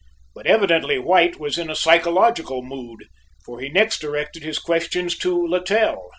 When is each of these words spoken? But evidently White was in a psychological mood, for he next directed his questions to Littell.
But 0.33 0.47
evidently 0.47 0.97
White 0.97 1.39
was 1.39 1.59
in 1.59 1.69
a 1.69 1.75
psychological 1.75 2.63
mood, 2.63 3.05
for 3.45 3.59
he 3.59 3.69
next 3.69 3.99
directed 3.99 4.41
his 4.41 4.57
questions 4.57 5.15
to 5.19 5.45
Littell. 5.47 6.07